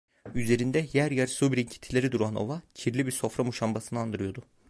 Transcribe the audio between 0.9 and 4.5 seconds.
yer yer su birikintileri duran ova, kirli bir sofra muşambasını andırıyordu…